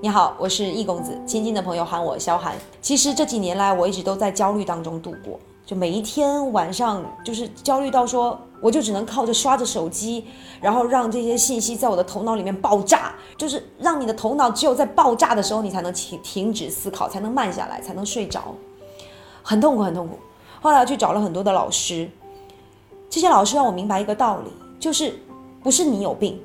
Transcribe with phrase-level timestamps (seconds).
[0.00, 2.54] 你好，我是易公子，亲近的朋友喊我萧寒。
[2.80, 10.24] 其实这几年来，我一直都在焦虑当中度过，就每一天晚上就是焦虑到说，我就只能靠着刷着手机，
[10.60, 18.54] 然后让这些信息在我的头脑里面爆炸，就是让你的头脑只有在爆炸的时候，你才能停停止思考，才能慢下来，才能睡着，
[19.42, 20.16] 很痛苦，很痛苦。
[20.60, 22.08] 后来去找了很多的老师，
[23.10, 25.20] 这些老师让我明白一个道理，就是
[25.60, 26.40] 不是你有病。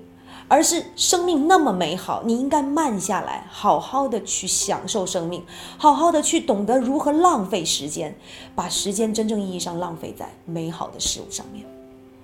[0.48, 5.44] 而是生命那么美好，你应该慢下来，好好的去享受生命，
[5.78, 8.16] 好好的去懂得如何浪费时间，
[8.54, 11.66] 把时间真正意义上浪费在美好的事物上面。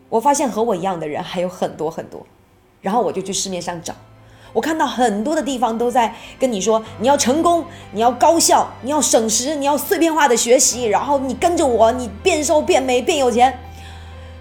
[0.09, 2.25] 我发现和我一样的人还有很多很多，
[2.81, 3.93] 然后我就去市面上找，
[4.53, 13.57] 我看到很多的地方都在跟你说，你要成功，你要高效，你要省时，你要碎片化的学习，然后你跟着我，你变瘦变美变有钱，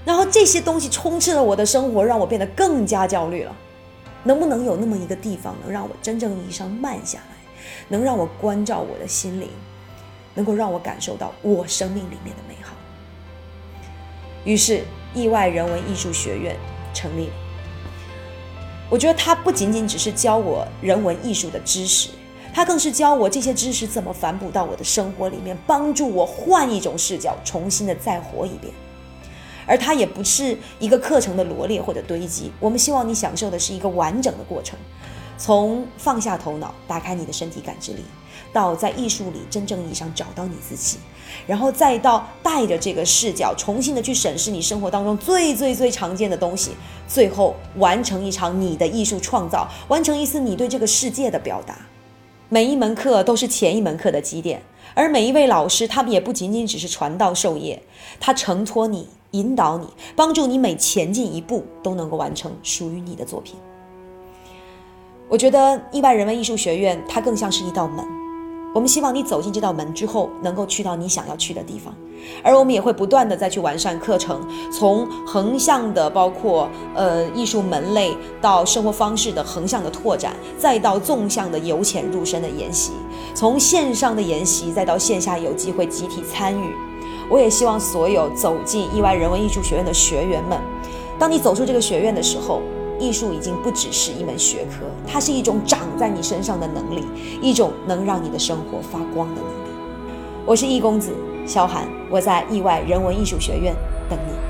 [0.05, 3.55] 然后这些东西充斥了我的生活，让我变得更加焦虑了。
[4.25, 7.37] 能不能有那么一个地方，能让我真正意义上慢下来，
[7.89, 9.49] 能让我关照我的心灵，
[10.35, 12.75] 能够让我感受到我生命里面的美好？
[14.45, 14.83] 于是，
[15.15, 16.57] 意外人文艺术学院
[16.95, 17.33] 成立了。
[18.91, 22.09] 我觉得它不仅仅只是教我人文艺术的知识，
[22.55, 28.73] 它更是教我这些知识怎么反哺到我的生活里面，帮助我换一种视角，重新的再活一遍。
[29.69, 34.79] 而它也不是一个课程的罗列或者堆积，我们希望你享受的是一个完整的过程，
[35.37, 38.03] 从放下头脑，打开你的身体感知力，
[38.53, 40.97] 到在艺术里真正意义上找到你自己，
[41.47, 46.71] 然后再到带着这个视角，重新的去审视你生活当中最最最常见的东西，
[47.07, 51.77] 最后完成一场你的艺术创造，完成一次你对这个世界的表达。
[52.49, 54.63] 每一门课都是前一门课的积淀，
[54.95, 57.83] 而每一位老师，他们也不仅仅只是传道授业，
[58.19, 59.07] 他承托你。
[59.33, 63.57] 引导你，帮助你每前进一步都能够完成属于你的作品。
[65.29, 68.03] 我觉得意外人文艺术学院它更像是一道门，
[68.75, 71.95] 我们希望你走进这道门之后，能够去到你想要去的地方。
[72.43, 74.41] 而我们也会不断的再去完善课程，
[74.73, 82.93] 从横向的包括呃艺术门类到生活方式的横向的拓展，再到纵向的由浅入深的研习，
[83.35, 86.75] 从线上的研习再到线下有机会集体参与。
[87.31, 90.59] 我也希望所有走进意外人文艺术学院的学员们，
[91.19, 92.63] 当你走出这个学院的时候，
[92.99, 97.05] 艺术已经不只是一门学科，它是一种长在你身上的能力，
[97.43, 99.71] 一种能让你的生活发光的能力。
[100.47, 101.13] 我是易公子
[101.47, 103.75] 萧寒，我在意外人文艺术学院
[104.09, 104.48] 等你。